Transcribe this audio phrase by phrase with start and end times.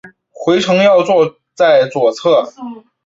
[0.31, 2.51] 回程要坐在左侧